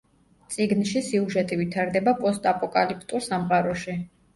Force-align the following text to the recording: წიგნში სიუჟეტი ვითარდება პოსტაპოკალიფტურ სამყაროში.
წიგნში 0.55 1.03
სიუჟეტი 1.11 1.61
ვითარდება 1.61 2.17
პოსტაპოკალიფტურ 2.25 3.31
სამყაროში. 3.33 4.01